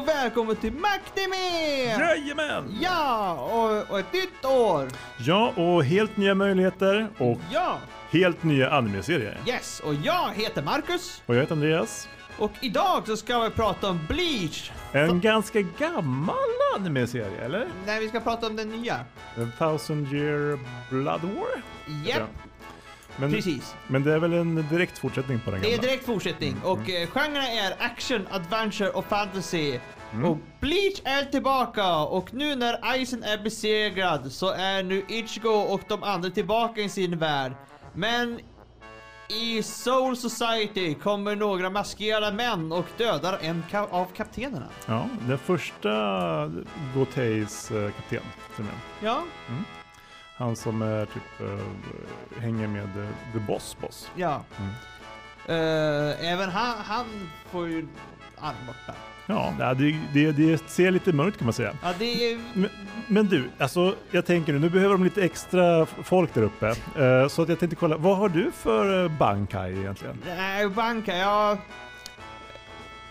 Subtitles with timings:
[0.00, 1.36] Och välkommen till Macdeme!
[2.00, 2.78] Jajamän!
[2.80, 4.88] Ja, och, och ett nytt år!
[5.18, 7.78] Ja, och helt nya möjligheter och Ja,
[8.10, 9.38] helt nya anime-serier.
[9.46, 12.08] yes, och jag heter Marcus Och jag heter Andreas.
[12.38, 14.70] och idag så ska vi prata om Bleach.
[14.92, 16.34] En ganska gammal
[16.76, 17.68] anime-serie, eller?
[17.86, 18.94] Nej, vi ska prata om den nya.
[18.94, 20.58] A thousand year
[20.90, 21.62] blood war?
[22.04, 22.49] Japp, Ja.
[23.16, 23.74] Men, precis.
[23.88, 25.82] men det är väl en direkt fortsättning på den Det är gamla?
[25.82, 29.78] direkt fortsättning och eh, genrerna är action, adventure och fantasy.
[30.12, 30.24] Mm.
[30.24, 35.80] Och Bleach är tillbaka och nu när Aizen är besegrad så är nu Ichigo och
[35.88, 37.52] de andra tillbaka i sin värld.
[37.94, 38.40] Men
[39.28, 44.66] i Soul Society kommer några maskerade män och dödar en ka- av kaptenerna.
[44.86, 45.90] Ja, den första
[46.94, 48.04] Goteis eh, kapten.
[48.08, 48.20] till
[48.58, 48.74] och med.
[49.00, 49.22] Ja,
[50.40, 54.10] Han som är typ eh, hänger med eh, The Boss Boss.
[54.16, 54.42] ja.
[54.58, 54.70] Mm.
[55.46, 57.86] Eh, även han, han får ju
[58.38, 58.98] arm borta.
[59.26, 61.72] Ja, det, det, det ser lite mörkt kan man säga.
[61.82, 62.40] Ja, det är...
[62.52, 62.70] Men,
[63.06, 66.74] men du, alltså jag tänker nu, nu behöver de lite extra folk där uppe.
[67.28, 70.18] Så att jag tänkte kolla, vad har du för Bankai egentligen?
[70.26, 71.58] Nej, banka, jag...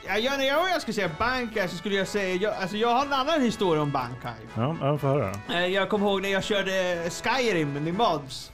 [0.10, 2.94] Ja, jag, när jag, jag skulle säga Bankai så skulle jag säga, jag, alltså jag
[2.94, 4.32] har en annan historia om Bankai.
[4.56, 5.32] Ja, jag får höra.
[5.50, 8.52] Eh, Jag kommer ihåg när jag körde Skyrim med mods.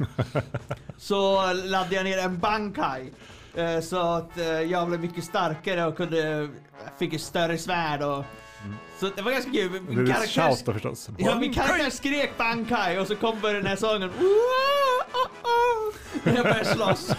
[0.97, 3.12] så laddade jag ner en Bankai.
[3.56, 6.50] Eh, Så att eh, jag blev mycket starkare och kunde,
[7.00, 8.23] fick ett större svärd och...
[9.00, 9.81] Så det var ganska kul.
[9.88, 11.09] Min är karaktär, shout då förstås.
[11.17, 14.12] ja, min karaktär skrek Bankai och så kom den här sången.
[16.23, 17.12] När jag började slåss.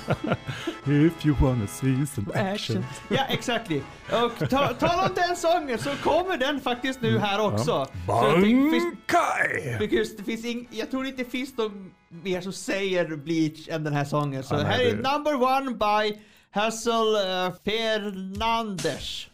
[0.87, 2.84] If you wanna see some action.
[3.09, 3.70] Ja, exakt.
[3.70, 7.87] Och ta, tala om den sången så kommer den faktiskt nu här också.
[8.06, 9.77] Bankai!
[9.78, 13.84] because det finns ing, jag tror inte det finns någon mer som säger Bleach än
[13.84, 14.43] den här sången.
[14.43, 19.27] Så här är number one by Hassel uh, Fernandes.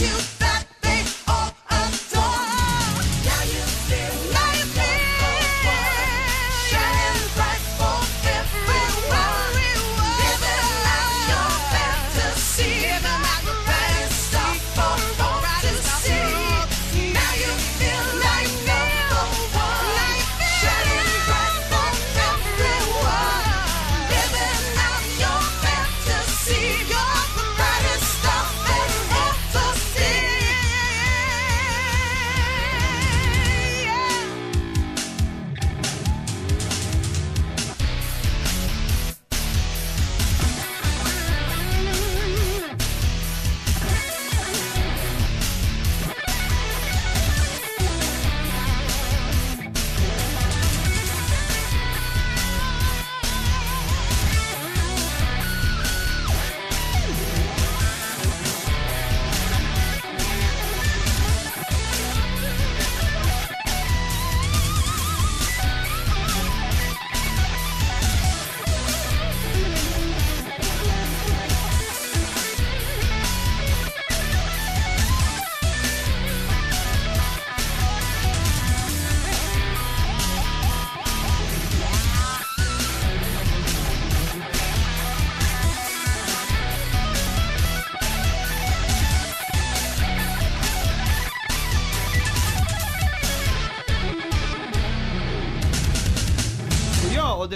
[0.00, 0.31] you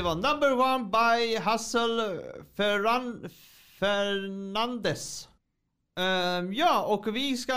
[0.07, 2.21] var number one by Hassel
[2.57, 3.29] Ferran
[3.79, 5.29] Fernandes.
[5.99, 7.55] Ehm, ja, och vi ska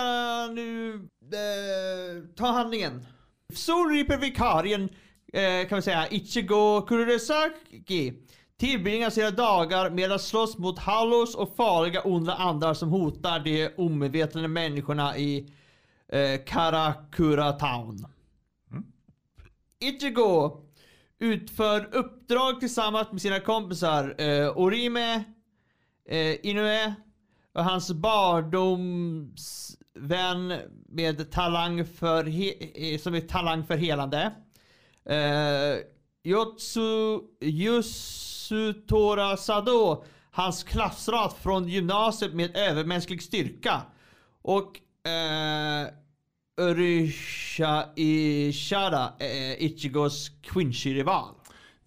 [0.54, 0.94] nu
[1.34, 3.06] eh, ta handlingen.
[3.54, 4.90] Soul Reaper-vikarien,
[5.34, 8.14] eh, kan vi säga, Ichigo Kurosaki
[8.58, 13.70] tillbringar sina dagar med att slåss mot Hallows och farliga onda andar som hotar de
[13.78, 15.54] omedvetna människorna i
[16.08, 18.06] eh, Karakura Town.
[19.80, 20.69] Ichigo
[21.20, 25.24] utför uppdrag tillsammans med sina kompisar eh, Orime,
[26.10, 26.94] eh, Inoue
[27.54, 30.54] och hans barndomsvän
[30.90, 34.32] med talang för he- eh, som är talang för helande.
[35.06, 35.76] Eh,
[36.24, 43.82] Yotsu Yusutora Sado, hans klassrat från gymnasiet med övermänsklig styrka.
[44.42, 44.80] Och
[45.10, 45.88] eh,
[46.60, 51.36] Urusha Ishada, eh, Ichigos Quincy-rival.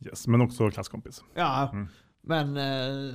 [0.06, 1.24] Yes, men också klasskompis.
[1.34, 1.74] Ja,
[2.22, 3.14] men eh,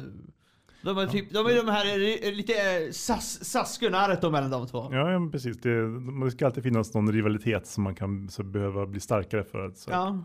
[0.81, 1.86] de är typ, de är de här
[2.27, 4.89] eh, lite eh, sas, saskunarret då mellan de två.
[4.92, 5.57] Ja, ja precis.
[5.57, 9.65] Det, det ska alltid finnas någon rivalitet som man kan så behöva bli starkare för
[9.65, 10.24] att så, Ja,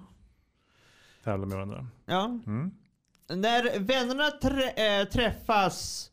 [1.24, 1.86] tävla med varandra.
[2.06, 2.24] ja.
[2.46, 2.70] Mm.
[3.28, 6.10] När vännerna trä, äh, träffas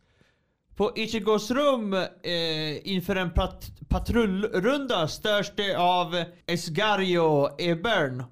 [0.80, 8.24] på Ichigos rum eh, inför en pat patrullrunda störs det av Esgario Ebern.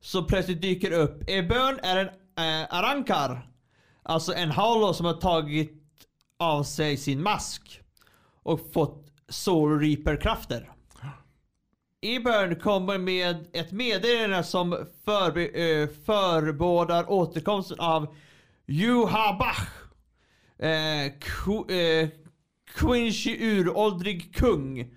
[0.00, 1.22] Så plötsligt dyker upp.
[1.26, 2.06] Ebern är en
[2.62, 3.50] eh, arankar.
[4.02, 5.72] Alltså en halo som har tagit
[6.38, 7.80] av sig sin mask.
[8.42, 10.70] Och fått Soul Reaper-krafter.
[12.02, 14.74] Ebern kommer med ett meddelande som
[15.04, 18.14] förbe- eh, förebådar återkomsten av
[18.66, 19.83] Juhabach.
[20.58, 22.08] Eh, eh,
[22.74, 24.94] Quincy uråldrig kung.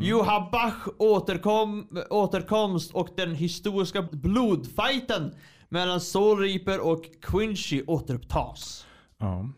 [0.00, 5.34] Juhabach återkom, återkomst och den historiska blodfighten
[5.68, 8.86] mellan Soul Reaper och Quincy återupptas.
[9.18, 9.48] Ja.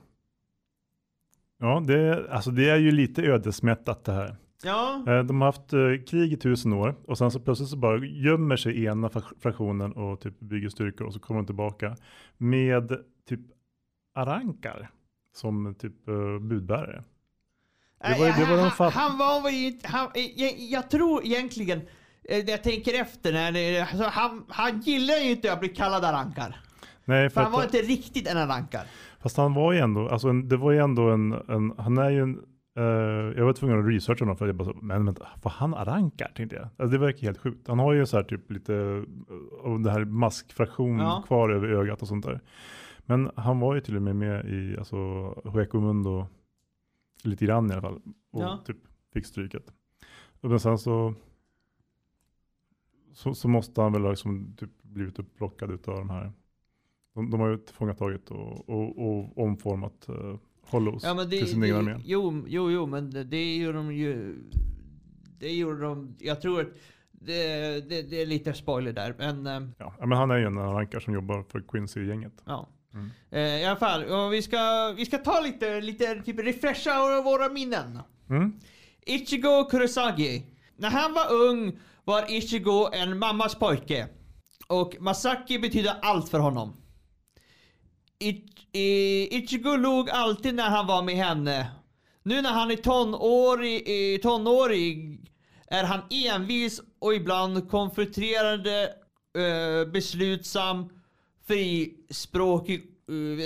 [1.59, 4.37] Ja, det, alltså det är ju lite ödesmättat det här.
[4.62, 7.76] Ja, Eh, De har haft eh, krig i tusen år och sen så plötsligt så
[7.76, 11.97] bara gömmer sig ena frak- fraktionen och typ bygger styrkor och så kommer de tillbaka
[12.38, 12.93] med
[13.28, 13.40] typ
[14.14, 14.90] arankar
[15.38, 17.02] som typ eh, budbärare.
[18.02, 21.25] Det var ju- det var han, fatt- han var väl inte, han, jag, jag tror
[21.25, 21.78] egentligen,
[22.25, 26.04] eh, när jag tänker efter, när alltså, han, han gillar ju inte att bli kallad
[26.04, 26.57] arankar.
[27.04, 28.87] Nej, För för han var att, inte riktigt en arankar.
[29.21, 32.11] fast han var ju ändå, alltså en, det var ju ändå en, en han är
[32.11, 32.38] ju en,
[32.78, 32.85] eh,
[33.38, 36.33] jag var tvungen att researcha honom för jag bara så, men vänta, var han arankar
[36.37, 36.64] tänkte jag.
[36.64, 37.68] Alltså det verkar helt sjukt.
[37.68, 39.04] Han har ju så här typ lite
[39.64, 41.25] av det här maskfraktion Ja.
[41.26, 42.40] kvar över ögat och sånt där.
[43.09, 44.97] Men han var ju till och med med i alltså
[45.45, 46.27] Hueco Mundo
[47.23, 48.00] lite grann i alla fall.
[48.31, 48.62] Och Ja.
[48.67, 48.77] typ
[49.12, 49.73] fick stryket.
[50.41, 51.15] Men sen så,
[53.12, 56.33] så, så måste han väl ha liksom typ blivit upplockad utav de här.
[57.15, 61.47] De, de har ju tillfångatagit och, och, och omformat uh, Hollows Ja men det, till
[61.50, 62.00] sin egen armé.
[62.05, 64.37] jo, jo, jo, men det, det gjorde de ju,
[65.38, 66.69] det gjorde de, jag tror att
[67.11, 70.59] det, det, det är lite spoiler där, men eh, ja, men han är ju en
[70.59, 72.43] rankar som jobbar för Quincy-gänget.
[72.45, 72.69] ja.
[72.99, 73.11] Mm.
[73.31, 77.49] Eh, I alla fall, och vi ska, vi ska ta lite, lite typ refresha våra
[77.49, 78.00] minnen.
[78.31, 78.52] Mm.
[79.07, 80.43] Ichigo Kurosagi.
[80.76, 84.09] När han var ung var Ichigo en mammas pojke.
[84.67, 86.76] Och Masaki betyder allt för honom.
[88.19, 88.45] Ich,
[89.31, 91.71] Ichigo log alltid när han var med henne.
[92.23, 95.21] Nu när han är tonårig, tonårig
[95.67, 98.83] är han envis och ibland konfronterande,
[99.38, 100.88] eh, beslutsam,
[101.49, 102.81] frispråkig,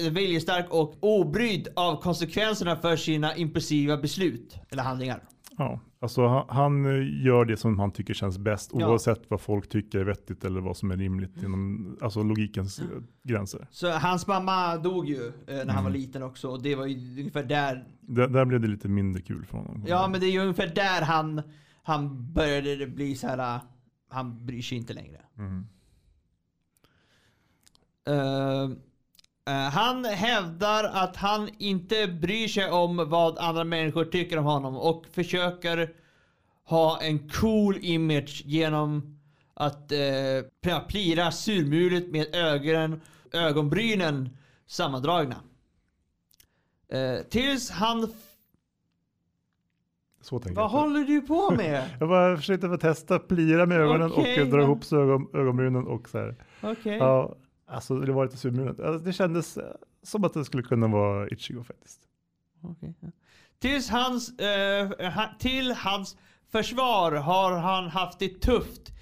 [0.05, 5.23] eh, viljestark och obrydd av konsekvenserna för sina impulsiva beslut eller handlingar.
[5.59, 8.89] Ja, alltså han, han eh, gör det som han tycker känns bäst Ja.
[8.89, 12.85] oavsett vad folk tycker är vettigt eller vad som är rimligt inom alltså logikens eh,
[13.25, 13.69] gränser.
[13.71, 16.01] Så hans mamma dog ju eh, när han var Mm.
[16.03, 17.85] liten också och det var ju ungefär där.
[18.01, 19.85] Där, där blev det lite mindre kul för honom.
[19.87, 21.43] Ja men det är ju ungefär där han,
[21.83, 23.61] han började bli så här.
[24.11, 25.21] han bryr sig inte längre.
[25.39, 25.67] Mm.
[28.09, 28.63] Eh,
[29.55, 34.77] eh, han hävdar att han inte bryr sig om vad andra människor tycker om honom
[34.77, 35.91] och försöker
[36.65, 39.19] ha en cool image genom
[39.55, 39.93] att
[40.67, 43.01] uh, plira surmulet med ögonen,
[43.33, 45.37] ögonbrynen sammandragna.
[46.89, 48.13] Eh, tills han...
[50.21, 50.69] Så tänker Vad jag.
[50.69, 51.91] håller du på med?
[52.01, 56.09] Jag bara försökte testa plira med ögonen Okej, och dra men- ihop ögon, ögonbrynen och
[56.09, 56.37] så här.
[56.63, 56.97] Okej.
[56.97, 57.35] Ja,
[57.73, 58.81] alltså det var lite surmulet.
[58.81, 59.65] Alltså, det kändes eh,
[60.03, 62.01] som att det skulle kunna vara Ichigo faktiskt.
[62.63, 62.93] Okay.
[63.59, 66.17] Tills hans, eh, eh, ha- till hans
[66.53, 68.93] försvar har han haft det tufft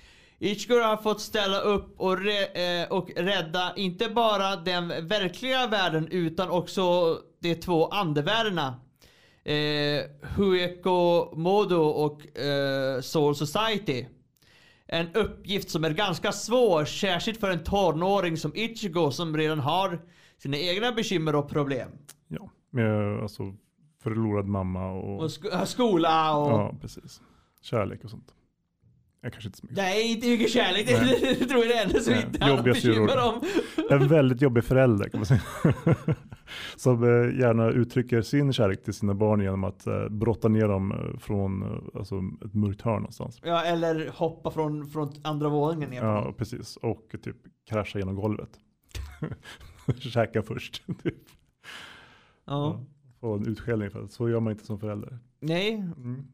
[0.42, 2.44] Ichigo har fått ställa upp och, re,
[2.82, 8.74] eh, och rädda inte bara den verkliga världen utan också de två andevärldarna.
[9.44, 10.04] Eh,
[10.36, 14.06] Hueko Modo och eh, Soul Society.
[14.92, 20.00] En uppgift som är ganska svår, särskilt för en tonåring som Ichigo som redan har
[20.38, 21.90] sina egna bekymmer och problem.
[22.28, 23.42] Ja, med alltså
[24.02, 26.50] förlorad mamma och, Och sk- skola och...
[26.50, 27.20] ja, precis.
[27.62, 28.34] Kärlek och sånt.
[29.22, 29.76] Jag kanske inte så mycket.
[29.76, 30.86] Nej, inte mycket kärlek.
[30.90, 31.36] Nej.
[31.38, 33.86] det tror jag det enda som inte bekymmer roligt.
[33.88, 33.98] om.
[33.98, 35.42] En väldigt jobbig förälder kan man säga.
[36.76, 40.92] Som eh, gärna uttrycker sin kärlek till sina barn genom att eh, brotta ner dem
[40.92, 43.40] eh, från alltså, ett mörkt hörn någonstans.
[43.42, 46.02] Ja, eller hoppa från, från andra våningen ner.
[46.02, 46.76] Ja, precis.
[46.76, 47.36] Och typ
[47.68, 48.50] krascha genom golvet.
[49.98, 50.82] Käka först.
[51.02, 51.14] Typ.
[52.44, 52.80] Ja.
[53.20, 54.08] Få en utskällning för det.
[54.08, 55.18] Så gör man inte som förälder.
[55.40, 55.74] Nej.
[55.74, 56.26] Mm.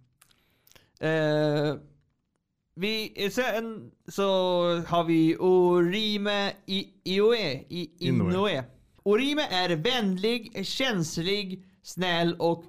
[1.01, 1.77] Eh,
[2.77, 4.23] vi, sen så
[4.87, 7.65] har vi Orime I, Ioe.
[7.69, 8.31] I, Inoue.
[8.31, 8.65] Inoue.
[9.03, 12.65] Orime är vänlig, känslig, snäll och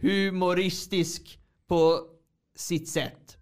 [0.00, 2.00] humoristisk på
[2.54, 3.36] sitt sätt.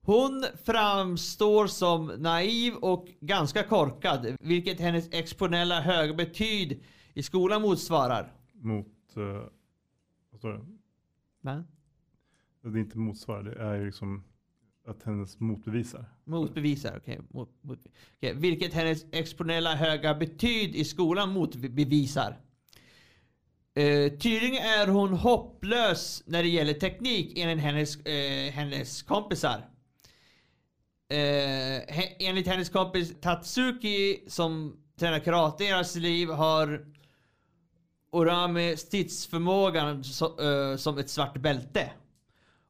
[0.00, 8.32] Hon framstår som naiv och ganska korkad, vilket hennes exponella höga betyg i skolan motsvarar.
[8.52, 9.22] Mot, eh,
[10.30, 10.64] vad står det?
[11.40, 11.64] Va?
[12.62, 14.24] Det är inte motsvar, det är ju liksom
[14.86, 16.04] att hennes motbevisar.
[16.24, 17.20] Motbevisar, okej.
[17.30, 17.78] Mot, mot,
[18.16, 18.32] okay.
[18.34, 22.36] Vilket hennes exponella höga betyg i skolan motbevisar.
[23.74, 29.68] Eh, tydligen är hon hopplös när det gäller teknik enligt hennes, eh, hennes kompisar.
[31.08, 31.16] Eh,
[31.88, 36.86] he, enligt hennes kompis Tatsuki som tränar karate i deras liv har
[38.10, 41.90] Orami stridsförmågan so, eh, som ett svart bälte.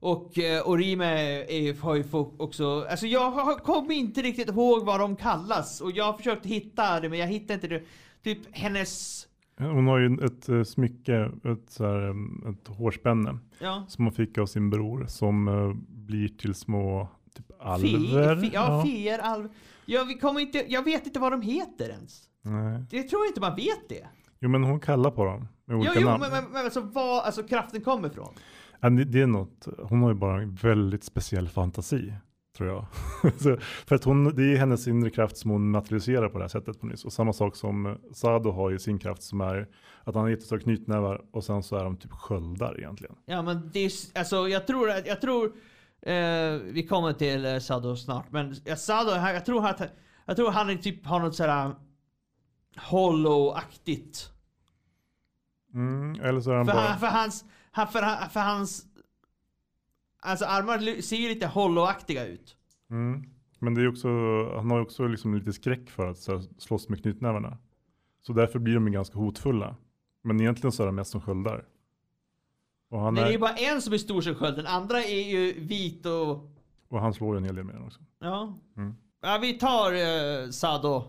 [0.04, 1.06] Och eh, Orime
[1.42, 2.04] är, har ju
[2.36, 6.46] också, alltså jag har- kommer inte riktigt ihåg vad de kallas och jag har försökt
[6.46, 7.82] hitta det men jag hittar inte det.
[8.24, 9.22] Typ hennes,
[9.58, 12.14] Hon har ju ett eh, smycke, ett, så här,
[12.50, 13.84] ett hårspänne ja.
[13.88, 18.36] som hon fick av sin bror som eh, blir till små typ alver.
[18.40, 19.48] fi, ja, fier, alv.
[19.86, 22.22] Jag, vi kommer inte, jag vet inte vad de heter ens.
[22.42, 22.84] Nej.
[22.90, 24.06] Jag tror inte man vet det.
[24.40, 26.20] Jo men hon kallar på dem med Jo, olika jo namn.
[26.20, 28.34] men, men, men alltså var alltså kraften kommer ifrån.
[28.90, 32.14] Det, är något, hon har ju bara en väldigt speciell fantasi.
[32.56, 32.86] Tror jag.
[33.86, 36.80] för att hon, det är hennes inre kraft som hon materialiserar på det här sättet
[36.80, 37.04] på nyss.
[37.04, 39.68] Och samma sak som eh, Sado har ju sin kraft som är
[40.04, 43.14] att han har jättestora knytnävar och sen så är de typ sköldar egentligen.
[43.24, 45.46] Ja men det är, alltså jag tror att, jag tror,
[46.02, 46.14] eh,
[46.62, 49.80] vi kommer till eh, Sado snart, men ja, Sado, jag tror att,
[50.26, 51.74] jag tror han är typ har något sådär
[52.76, 54.30] hollow-aktigt.
[55.74, 58.86] Mm, eller så är han För, bara, han, för hans, han, för, han- för hans,
[60.20, 62.56] alltså armar ser ju lite hollow-aktiga ut.
[62.90, 63.24] mm,
[63.58, 64.08] men det är också,
[64.56, 67.58] han har ju också liksom lite skräck för att här, slåss med knytnävarna.
[68.20, 69.76] Så därför blir de ju ganska hotfulla.
[70.22, 71.64] Men egentligen så är de mest som sköldar.
[72.90, 74.66] Och han, Nej, det är är, ju bara en som är stor som sköld, den
[74.66, 76.50] andra är ju vit och,
[76.88, 78.00] och han slår ju en hel del med den också.
[78.20, 78.58] ja.
[78.76, 78.94] Mm.
[79.22, 81.04] Ja vi tar eh, Sado.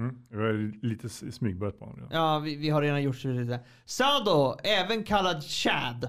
[0.00, 0.16] Mm.
[0.30, 2.24] Jag är lite smygbörjat på honom redan.
[2.24, 3.60] Ja, vi, vi har redan gjort lite.
[3.84, 6.08] Sado, även kallad Chad.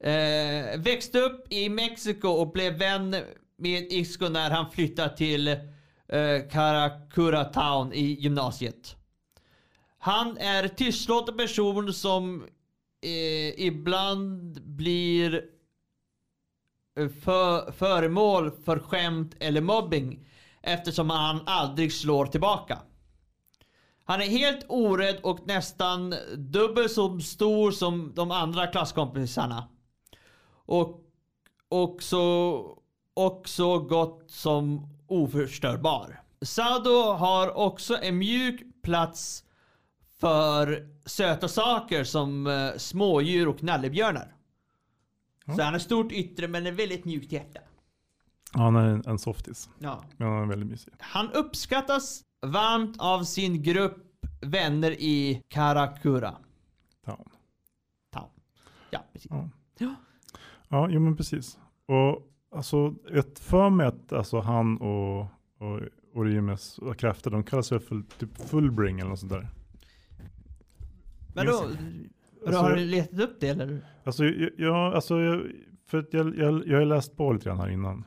[0.00, 3.16] Eh, växte upp i Mexiko och blev vän
[3.56, 5.58] med Isco när han flyttade till eh,
[6.50, 8.96] Karakura Town i gymnasiet.
[9.98, 12.44] Han är tystlåten person som
[13.02, 15.44] eh, ibland blir
[16.98, 20.26] eh, för, föremål för skämt eller mobbing
[20.62, 22.78] eftersom han aldrig slår tillbaka.
[24.04, 29.68] Han är helt orädd och nästan dubbelt så stor som de andra klasskompisarna.
[30.50, 31.00] Och,
[31.68, 32.56] och, så,
[33.14, 36.22] och så gott som oförstörbar.
[36.42, 39.44] Sado har också en mjuk plats
[40.20, 44.34] för söta saker som eh, smådjur och nallebjörnar.
[45.56, 47.60] Så han har stort yttre men ett väldigt mjukt hjärta.
[48.52, 49.70] Han är en, en softis.
[49.78, 50.04] Ja.
[50.16, 50.92] Men han är väldigt mysig.
[50.98, 54.06] Han uppskattas varmt av sin grupp
[54.40, 56.34] vänner i Karakura
[57.04, 57.28] Town.
[58.12, 58.28] Town.
[58.90, 59.30] Ja, precis.
[59.30, 59.50] Ja.
[59.78, 59.94] Ja.
[60.68, 61.58] Ja, jo men precis.
[61.86, 65.20] Och alltså, ett för mig att alltså, han och,
[65.58, 65.80] och
[66.14, 69.48] Orimes krafter, de kallas väl för typ fullbring eller något sånt där.
[71.34, 71.68] Men då,
[72.46, 73.80] Alltså, har du letat upp det eller?
[74.04, 75.42] Alltså, jag, jag, alltså jag,
[75.86, 78.04] för jag, jag, jag har läst på lite grann här innan.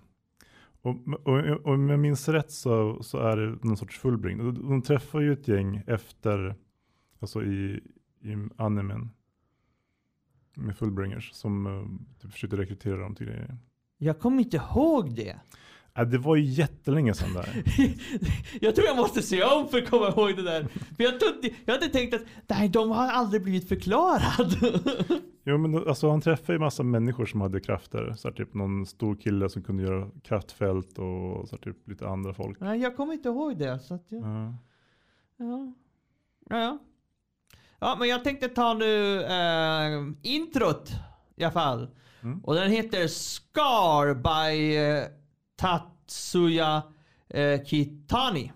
[0.84, 4.38] Och, och, om jag minns rätt så, så är det någon sorts fullbring.
[4.38, 6.56] De, de träffar ju ett gäng efter,
[7.20, 7.82] alltså i,
[8.22, 9.10] i animen.
[10.56, 13.58] Med fullbringers som eh, typ, försökte rekrytera dem till grejer.
[13.98, 15.40] Jag kommer inte ihåg det.
[15.94, 17.64] Ja, det var ju jättelänge sedan där.
[18.62, 20.68] jag tror jag måste se om för att komma ihåg det där.
[20.98, 24.56] För jag, trodde, jag hade tänkt att nej, de har aldrig blivit förklarad.
[25.44, 28.14] Jo, men alltså han träffade ju massa människor som hade krafter.
[28.18, 32.08] Så här, typ någon stor kille som kunde göra kraftfält och så här, typ lite
[32.08, 32.60] andra folk.
[32.60, 33.80] Nej, jag kommer inte ihåg det.
[33.80, 34.22] Så att jag...
[34.24, 34.56] ja.
[35.38, 35.74] Ja.
[36.50, 36.80] ja.
[37.80, 40.92] Ja, men jag tänkte ta nu eh, introt
[41.36, 41.90] i alla fall.
[42.24, 42.40] Mm.
[42.44, 45.04] Och den heter Scar by eh,
[45.56, 46.84] Tatsuya
[47.30, 48.52] eh, Kitani.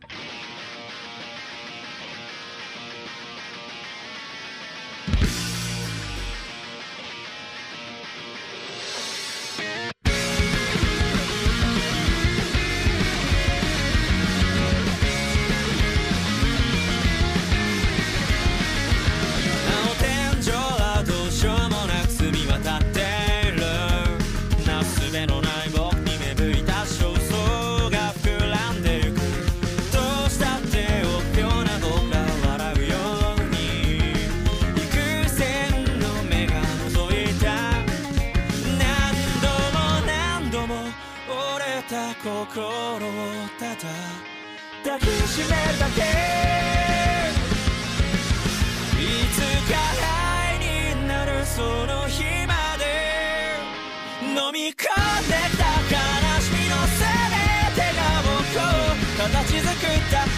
[42.58, 42.70] 心を
[43.60, 43.78] ただ
[44.84, 46.02] 抱きしめるだけ
[49.00, 49.38] いつ
[49.72, 49.78] か
[50.50, 52.84] 愛になるその日まで
[54.24, 54.82] 飲み込んで
[55.56, 56.02] た悲
[56.42, 58.66] しみのせいで手が僕を
[59.22, 60.37] 形作った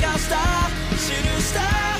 [0.00, 0.36] 探した
[0.96, 1.91] 記した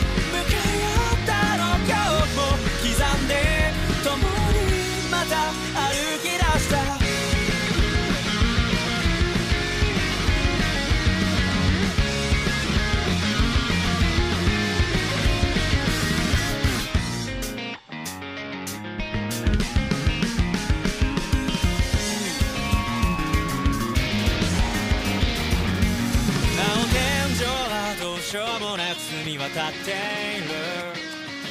[29.42, 30.55] 渡っている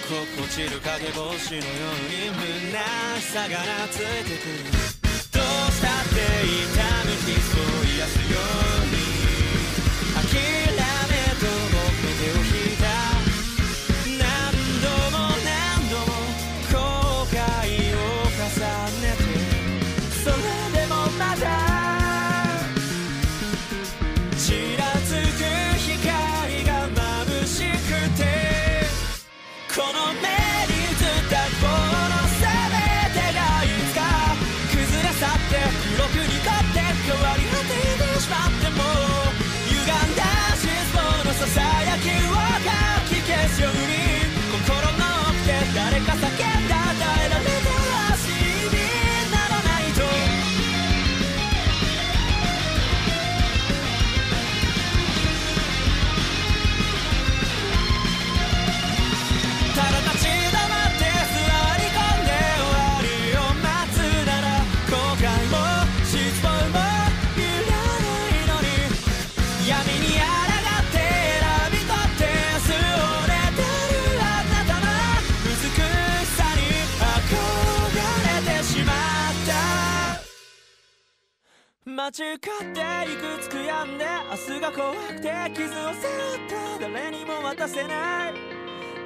[0.08, 2.80] 心地る影帽子のように胸
[3.19, 4.63] さがらついてくる。
[5.34, 6.71] どうしたって痛
[7.04, 8.81] み傷を癒すよ
[81.84, 86.94] 間違っていくつ悔やんで明日が怖くて傷を背負った。
[86.94, 88.34] 誰にも渡せない。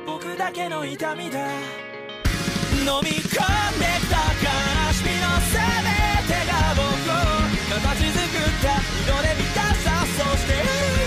[0.06, 1.40] 僕だけの痛みだ。
[1.40, 3.48] 飲み込んできた悲
[4.92, 5.64] しみの全
[6.28, 7.24] てが僕を
[7.80, 8.68] 形作った。
[9.08, 11.05] 色で満たさそして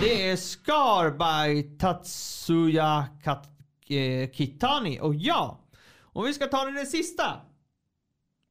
[0.00, 3.48] Det är Scar by Tatsuya Kat
[3.88, 5.00] eh, Kitani.
[5.00, 5.60] Och ja,
[6.00, 7.40] om vi ska ta den sista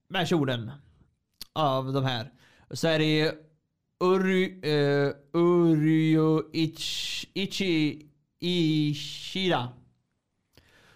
[0.09, 0.71] versionen
[1.53, 2.31] av de här
[2.71, 3.33] så är det
[3.99, 9.69] Uru, eh, Uryu ich, Ichi Ishida.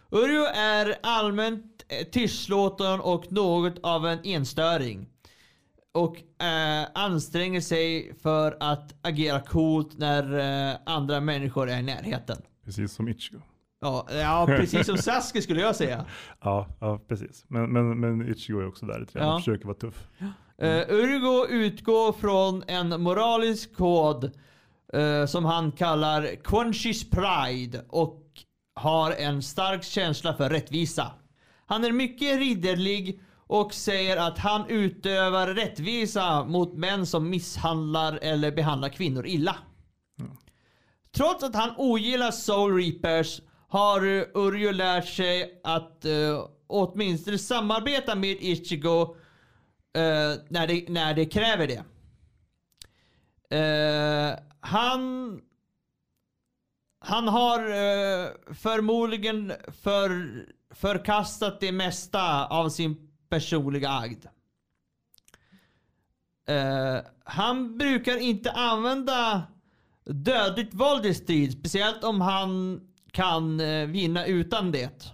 [0.09, 5.10] Uryo är allmänt tystlåten och något av en enstöring.
[5.93, 10.39] Och eh, anstränger sig för att agera coolt när
[10.71, 12.37] eh, andra människor är i närheten.
[12.65, 13.41] Precis som Ichigo.
[13.81, 16.05] Ja, ja precis som Sasuke skulle jag säga.
[16.41, 17.45] Ja, ja precis.
[17.47, 19.33] Men, men, men Ichigo är också där lite grann Ja.
[19.35, 20.07] och försöker vara tuff.
[20.63, 24.31] Uh, Urgo utgår från en moralisk kod
[24.93, 28.23] eh, som han kallar Quenchis Pride och
[28.75, 31.11] har en stark känsla för rättvisa.
[31.65, 33.21] Han är mycket ridderlig
[33.51, 39.55] och säger att han utövar rättvisa mot män som misshandlar eller behandlar kvinnor illa.
[41.11, 44.01] Trots att han ogillar Soul Reapers har
[44.37, 49.15] Urjo lärt sig att uh, åtminstone samarbeta med Ichigo uh,
[50.49, 51.83] när, det, när det kräver det.
[53.55, 55.41] Uh, han
[56.99, 60.31] han har uh, förmodligen för,
[60.75, 64.25] förkastat det mesta av sin personliga agd.
[66.49, 69.43] Uh, han brukar inte använda
[70.05, 75.13] dödligt våld i strid, speciellt om han kan uh, vinna utan det.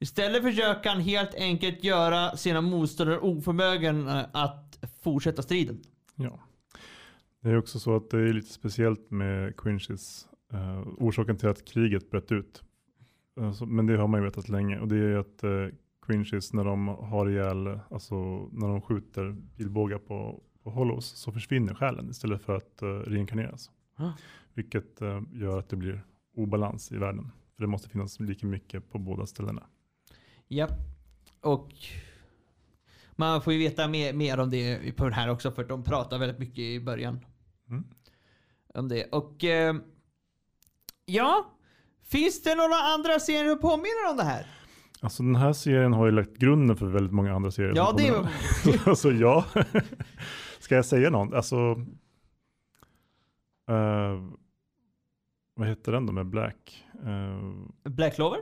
[0.00, 5.80] Istället försöker han helt enkelt göra sina motståndare oförmögen att fortsätta striden.
[6.14, 6.40] Ja.
[7.40, 10.28] Det är också så att det är lite speciellt med Quinchis.
[10.54, 12.62] Uh, eh, orsaken till att kriget bröt ut.
[13.58, 14.78] Så- men det har man ju vetat länge.
[14.78, 15.44] Och det är att
[16.08, 18.14] uh, Quinchis när de har ihjäl, alltså
[18.52, 23.70] när de skjuter pilbågar på, på Hollows så försvinner själen istället för att uh, reinkarneras.
[23.96, 24.12] Ah.
[24.54, 26.04] Vilket eh, gör att det blir
[26.36, 27.30] obalans i världen.
[27.56, 29.66] För det måste finnas lika mycket på båda ställena.
[30.48, 30.72] Japp.
[31.40, 31.72] Och
[33.16, 36.18] man får ju veta mer, mer om det på den här också för de pratar
[36.18, 37.24] väldigt mycket i början.
[37.68, 37.84] Mm.
[38.74, 39.04] Om det.
[39.04, 39.76] Och eh,
[41.04, 41.52] ja,
[42.02, 44.46] finns det några andra serier som påminner om det här?
[45.00, 47.72] Alltså den här serien har ju lagt grunden för väldigt många andra serier.
[47.76, 48.30] Ja, det kommer.
[48.88, 49.44] alltså ja.
[50.58, 51.34] Ska jag säga någon?
[51.34, 51.56] Alltså.
[53.68, 54.22] eh,
[55.54, 56.84] vad heter den då med Black?
[57.04, 58.38] Eh, Black Clover?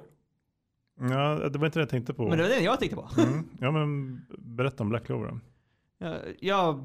[1.01, 2.29] ja, det var inte det jag tänkte på.
[2.29, 3.09] Men det var den jag tänkte på.
[3.23, 3.49] mm.
[3.61, 5.41] Ja, men berätta om Black Clover.
[5.99, 6.85] Ja, ja,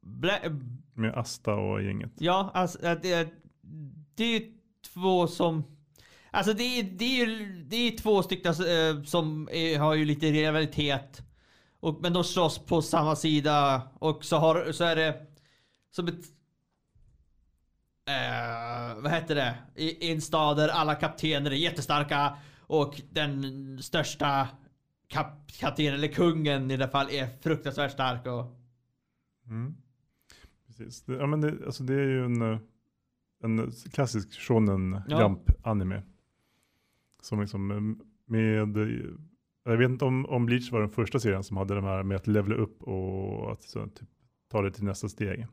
[0.00, 0.32] Bla,
[0.94, 2.10] Med Asta och gänget.
[2.18, 3.28] ja alltså, det,
[4.14, 4.52] det är ju
[4.94, 5.64] två som...
[6.38, 10.04] Alltså det är, det är ju det är två stycken eh, som är, har ju
[10.04, 11.22] lite rivalitet.
[11.80, 15.26] Och, men de slåss på samma sida och så, har, så är det
[15.90, 16.24] som ett...
[18.08, 19.54] Eh, vad heter det?
[19.74, 24.48] I, en stad där alla kaptener är jättestarka och den största
[25.08, 28.26] kap, kaptenen, eller kungen i det fall, är fruktansvärt stark.
[28.26, 28.54] Och,
[29.46, 29.74] Mm.
[30.66, 31.02] Precis.
[31.02, 32.58] Det, ja, men det, alltså det är ju en, eh,
[33.42, 35.38] en klassisk shonen Ja.
[37.22, 39.10] Som liksom eh, med, eh,
[39.64, 42.16] jag vet inte om, om Bleach var den första serien som hade de här med
[42.16, 44.08] att levela upp och att så, typ,
[44.50, 45.46] ta det till nästa steg.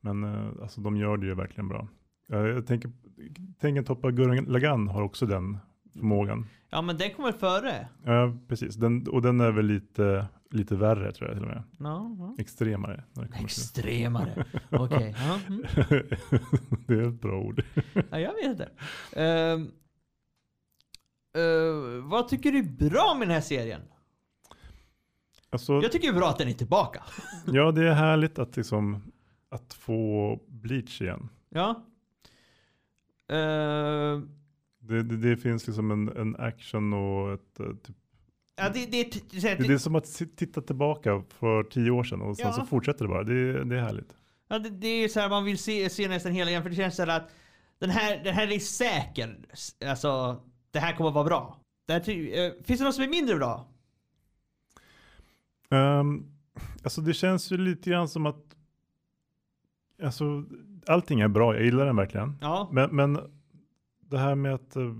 [0.00, 1.88] Men eh, alltså de gör det ju verkligen bra.
[2.28, 5.58] Jag tänker, Toppa Gurren Lagann har också den
[5.92, 6.46] förmågan.
[6.70, 7.88] ja men den kommer före.
[8.04, 8.74] Ja, precis.
[8.76, 11.62] Den, och den är väl lite, lite värre tror jag till och med.
[11.78, 12.36] Ja, ja.
[12.38, 13.04] Extremare.
[13.14, 13.28] Det.
[13.40, 14.44] Extremare.
[14.70, 15.14] Okej.
[15.18, 15.62] ja, mm.
[16.86, 17.62] det är ett bra ord.
[18.10, 18.68] ja, jag vet inte.
[19.12, 19.70] Ehm,
[21.36, 23.80] eh, vad tycker du är bra med den här serien?
[25.50, 27.02] Alltså, Jag tycker det är bra att den är tillbaka.
[27.46, 29.12] ja, det är härligt att, liksom,
[29.48, 31.28] att få Bleach igen.
[31.48, 31.84] Ja.
[33.28, 34.28] Ehm,
[34.78, 37.96] Det, det, det finns liksom en, en action och ett, eh, typ,
[38.56, 42.36] ja, det, det, det, det, är som att titta tillbaka för tio år sedan och
[42.36, 42.52] sen Ja.
[42.52, 43.24] så fortsätter det bara.
[43.24, 44.16] Det, det är härligt.
[44.48, 46.76] ja, det, det är så här man vill se, se nästan hela igen för det
[46.76, 47.30] känns så här att
[47.78, 49.36] den här, den här är säker.
[49.86, 50.40] Alltså,
[50.76, 51.56] det här kommer att vara bra.
[51.86, 53.66] Det här, eh, finns det något som är mindre bra?
[55.70, 56.32] Um,
[56.82, 58.56] alltså det känns ju lite grann som att
[60.02, 60.44] alltså,
[60.86, 62.38] allting är bra, jag gillar den verkligen.
[62.40, 62.68] Ja.
[62.72, 63.20] Men, men
[64.00, 64.94] det här med att eh,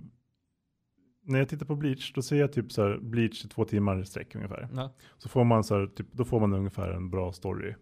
[1.23, 4.01] när jag tittar på Bleach, då ser jag typ så här Bleach i två timmar
[4.01, 4.69] i sträck ungefär.
[4.75, 4.93] ja.
[5.19, 7.75] Så får man så här, typ, då får man ungefär en bra story.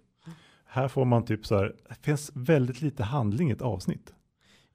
[0.64, 4.14] Här får man typ så här, det finns väldigt lite handling i ett avsnitt.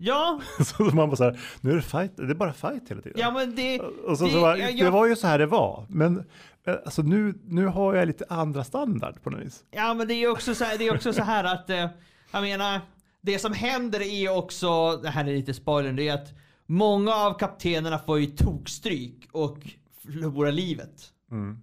[0.01, 3.01] Ja, så man bara så här, nu är det fight, det är bara fight hela
[3.01, 3.19] tiden.
[3.19, 3.79] ja men det...
[3.79, 6.17] och så, det- så bara, jag- det var ju så här det var, men
[6.65, 9.63] eh, alltså nu, nu har jag lite andra standard på något vis.
[9.71, 11.87] Ja men det är ju också så här, det är också så här att, eh,
[12.31, 12.81] jag menar,
[13.21, 16.33] det som händer är också, det här är lite spoiler, det är att
[16.65, 19.57] många av kaptenerna får ju tokstryk och
[20.03, 21.13] förlorar livet.
[21.31, 21.59] Mm.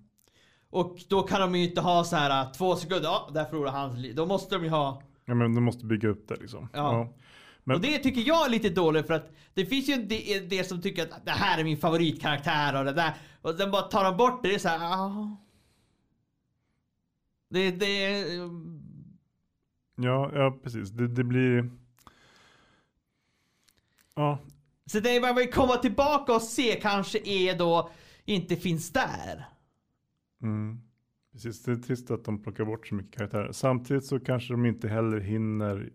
[0.70, 3.70] Och då kan de ju inte ha så här äh, två sekunder, ja där förlorar
[3.72, 4.14] hans liv.
[4.14, 6.68] Då måste de ju ha Ja, men de måste bygga upp det liksom.
[6.72, 7.08] Ja.
[7.68, 10.48] Men- Och det tycker jag är lite dåligt för att det finns ju en del,
[10.48, 13.14] del som tycker att det här är min favoritkaraktär och det där.
[13.42, 14.48] Och sen bara tar de bort det.
[14.48, 15.36] Det är så här, ah.
[17.48, 18.24] Det, det,
[19.96, 20.90] Ja, ja precis.
[20.90, 21.70] Det, det blir...
[24.14, 24.38] Ja,
[24.86, 27.90] så det man vill komma tillbaka och se kanske är då
[28.24, 29.44] inte finns där.
[30.42, 30.80] mm,
[31.32, 31.62] precis.
[31.62, 33.52] Det är trist att de plockar bort så mycket karaktärer.
[33.52, 35.90] Samtidigt så kanske de inte heller hinner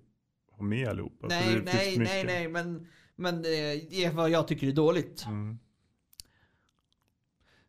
[0.61, 1.29] ha med allihopa.
[1.29, 3.41] för nej, nej, nej, nej, men, men eh,
[3.89, 5.25] det är vad jag tycker är dåligt.
[5.25, 5.59] Mm.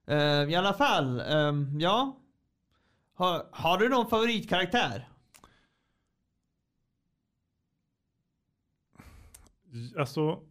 [0.07, 2.19] Eh, I alla fall, ehm, ja.
[3.15, 5.09] Har, har du någon favoritkaraktär?
[9.99, 10.43] Alltså,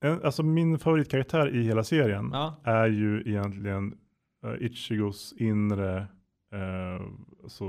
[0.00, 2.60] en, alltså min favoritkaraktär i hela serien Ja.
[2.64, 3.98] är ju egentligen
[4.44, 5.98] uh, Ichigos inre,
[6.54, 7.06] uh,
[7.42, 7.64] alltså,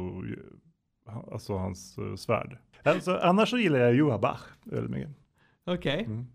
[1.31, 2.57] alltså hans uh, svärd.
[2.83, 5.09] Alltså, annars så gillar jag Juha Bach väldigt mycket.
[5.65, 6.03] Okej.
[6.03, 6.27] Mm.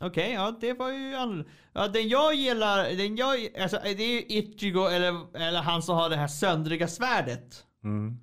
[0.00, 1.50] Okej, ja det var ju annorlunda.
[1.72, 5.96] Ja, den jag gillar, den jag, alltså det är ju Ichigo eller, eller han som
[5.96, 7.64] har det här söndriga svärdet.
[7.84, 8.16] Mm.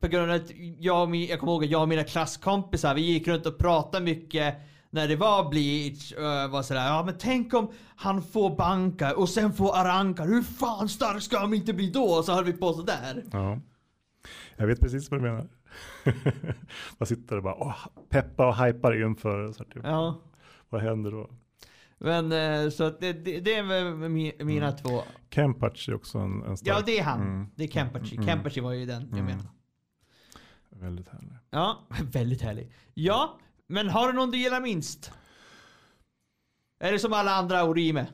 [0.00, 3.00] På grund av att jag, min- jag kommer ihåg att jag och mina klasskompisar, vi
[3.00, 4.56] gick runt och pratade mycket
[4.90, 9.28] när det var Bleach och var sådär, ja men tänk om han får Banka och
[9.28, 12.04] sen får Aranka, hur fan stark ska han inte bli då?
[12.04, 13.24] Och så höll vi på sådär.
[13.32, 13.60] Ja.
[14.56, 15.48] Jag vet precis vad du menar.
[16.98, 17.76] Man sitter och bara åh,
[18.08, 20.20] peppa och hypar inför, så typ, Ja.
[20.68, 21.30] vad händer då?
[21.98, 23.62] Men eh, så det, det, det är
[24.08, 25.02] mi- mina två.
[25.30, 26.76] Kenpachi är också en, en stark.
[26.78, 27.20] Ja det är han.
[27.20, 27.46] Mm.
[27.54, 28.16] Det är Kempachi.
[28.16, 28.26] Mm.
[28.28, 29.24] Kempachi var ju den jag Mm.
[29.24, 29.46] menar.
[30.70, 31.32] Väldigt härlig.
[31.50, 32.72] Ja, väldigt härlig.
[32.94, 35.12] Ja, men har du någon du gillar minst?
[36.80, 38.06] Är det som alla andra Orime?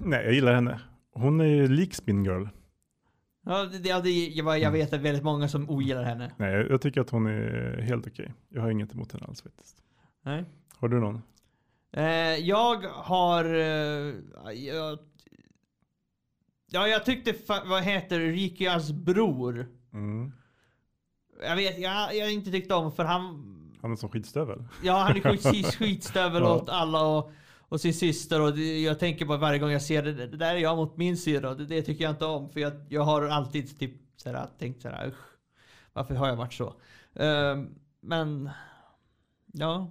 [0.00, 0.80] Nej, jag gillar henne.
[1.12, 2.46] Hon är ju lik Spin Girl.
[3.44, 3.88] Ja, det, det,
[4.28, 6.32] jag, jag vet att väldigt många som ogillar henne.
[6.36, 8.34] Nej, jag- jag tycker att hon är helt okej.
[8.48, 9.76] Jag har inget emot henne alls faktiskt.
[10.22, 10.44] Nej.
[10.76, 11.22] Har du någon?
[11.92, 12.04] Eh,
[12.36, 13.44] jag har...
[13.44, 14.14] Eh,
[14.54, 14.98] jag,
[16.70, 17.34] ja, jag tyckte,
[17.66, 19.66] vad heter Rikias bror.
[19.92, 20.32] Mm.
[21.42, 23.48] Jag vet, jag, jag har inte tyckt om för han...
[23.82, 24.64] Han är som skitstövel.
[24.82, 26.54] Ja, han är skit, skitstövel Ja.
[26.56, 27.32] åt alla och,
[27.72, 30.54] och sin syster och det, jag tänker på varje gång jag ser det, det där
[30.54, 33.22] är jag mot min syrra det, det tycker jag inte om för jag, jag har
[33.22, 35.36] alltid typ såhär, tänkt såhär, usch,
[35.92, 36.74] varför har jag varit så?
[37.14, 38.50] Ehm, men,
[39.52, 39.90] ja.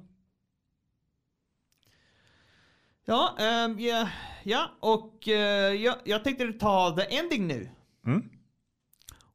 [3.06, 4.10] Ja, ehm, ja,
[4.44, 7.70] ja och eh, jag, jag tänkte ta the ending nu.
[8.06, 8.30] Mm.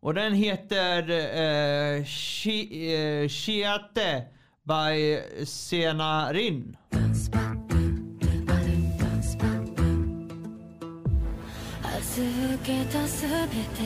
[0.00, 4.26] Och den heter uh, Shi, Shiate
[4.62, 6.76] by Senarin.
[12.16, 12.24] 預
[12.64, 13.84] けたすべて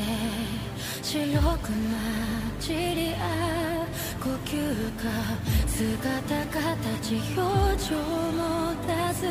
[1.02, 1.18] 白
[1.58, 1.74] く混
[2.60, 3.90] じり合う
[4.22, 4.54] 呼吸
[4.94, 5.02] か
[5.66, 7.42] 姿形表
[7.82, 8.38] 情も
[8.86, 9.26] 出ず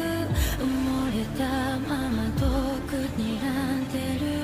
[0.60, 1.40] 埋もれた
[1.88, 2.44] まま遠
[2.90, 4.44] くにらんでる。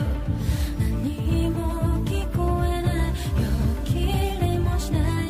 [0.80, 1.60] 何も
[2.06, 3.08] 聞こえない。
[3.08, 3.12] よ
[3.84, 3.90] き
[4.40, 5.25] れもしない。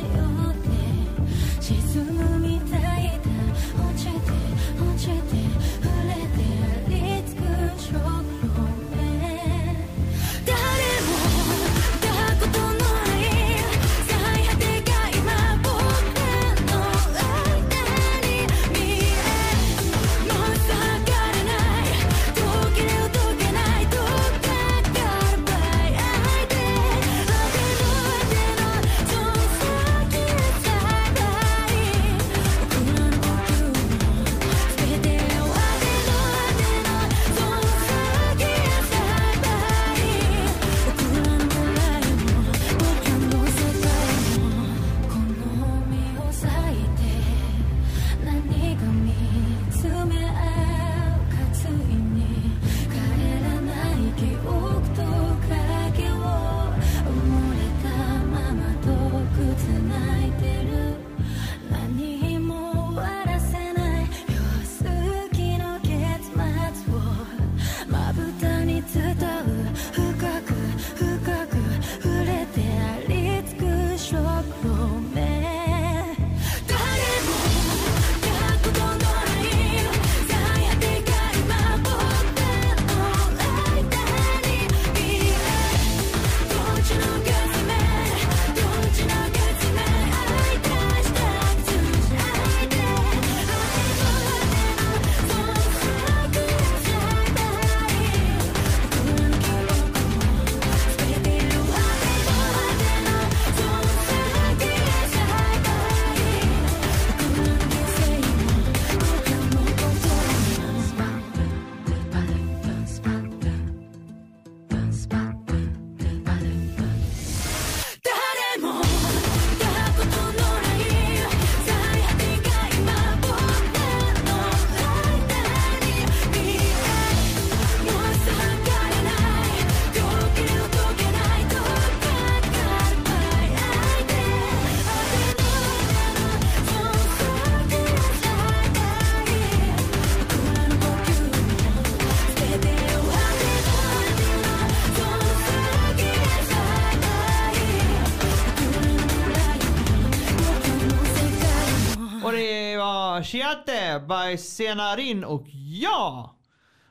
[153.36, 155.44] Machiate by Senarin och
[155.82, 156.36] ja!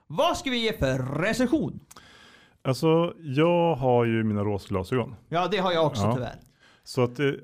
[0.07, 1.81] Vad ska vi ge för recension?
[2.63, 4.85] Alltså, jag har ju mina rosa.
[5.29, 6.15] Ja, det har jag också Ja.
[6.15, 6.39] tyvärr.
[6.83, 7.41] Så att, det-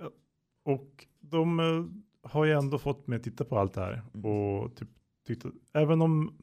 [0.65, 4.03] och de eh, har ju ändå fått mig att titta på allt det här.
[4.27, 4.89] Och typ,
[5.27, 6.35] tyckte, även om,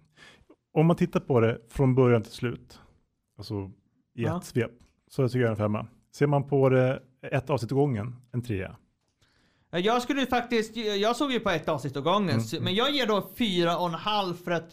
[0.74, 2.80] om man tittar på det från början till slut,
[3.38, 3.72] alltså
[4.16, 4.38] i Ja.
[4.38, 4.72] ett svep,
[5.08, 5.88] så tycker jag en femma.
[6.16, 8.76] Ser man på det ett avsnitt åt gången, en trea.
[9.80, 12.76] Ja, Jag skulle faktiskt, jag såg ju på ett avsnitt åt gången, Mm, så- men
[12.76, 14.70] jag ger då fyra och en halv för att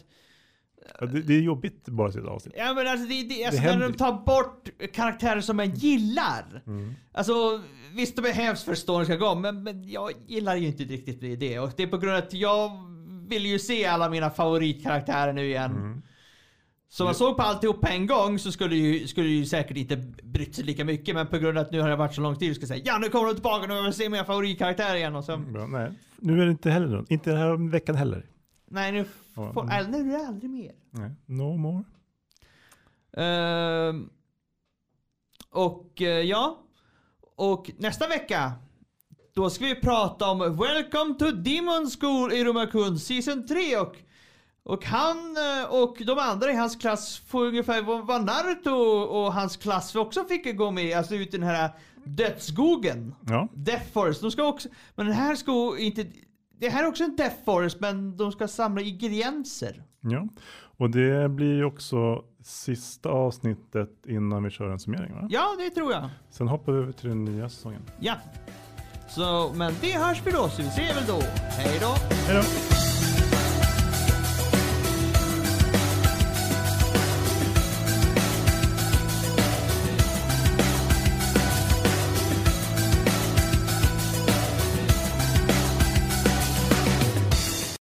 [0.99, 2.53] Ja, det, det är jobbigt bara att se ett avsnitt.
[2.57, 3.87] Ja men alltså, det, det, alltså när händer.
[3.89, 6.63] de tar bort karaktärer som man gillar.
[6.67, 6.93] Mm.
[7.13, 7.61] Alltså
[7.95, 11.59] visst det behövs för storyn ska gå men, men jag gillar ju inte riktigt det.
[11.59, 12.71] Och det är på grund av att jag
[13.29, 15.71] vill ju se alla mina favoritkaraktärer nu igen.
[15.71, 16.01] Mm.
[16.89, 19.97] Så man såg på alltihop på en gång så skulle ju, skulle ju säkert inte
[20.23, 21.15] brytt sig lika mycket.
[21.15, 22.67] Men på grund av att nu har det varit så lång tid så ska jag
[22.67, 25.15] säga ja nu kommer de tillbaka nu vill jag se mina favoritkaraktärer igen.
[25.15, 27.05] Och så, Ja, nej, nu är det inte heller någon.
[27.09, 28.25] Inte den här veckan heller.
[28.67, 30.71] nej nu Ja, får, äh, nu är det aldrig mer.
[30.91, 31.11] Nej.
[31.25, 31.83] No more.
[33.17, 34.09] Ehm,
[35.49, 36.59] och eh, ja,
[37.35, 38.51] och nästa vecka
[39.35, 43.95] då ska vi prata om Welcome to Demon School i Rumakun Season 3 och,
[44.65, 48.71] och han eh, och de andra i hans klass får ungefär vad vad Naruto
[49.09, 51.69] och hans klass också fick gå med, alltså ut i den här
[52.03, 53.15] dödsskogen.
[53.27, 54.21] Ja, Death Forest.
[54.21, 56.05] De ska också, men den här ska inte,
[56.59, 59.83] det här är också en Death Forest men de ska samla ingredienser.
[60.01, 60.27] ja.
[60.77, 65.27] Och det blir ju också sista avsnittet innan vi kör en summering va?
[65.29, 66.09] Ja, det tror jag.
[66.29, 67.81] Sen hoppar vi över till den nya säsongen.
[67.99, 68.15] Ja.
[69.09, 71.21] Så, men det hörs vi då, så vi ses väl då.
[71.57, 71.95] Hej då!
[72.27, 72.94] Hej då!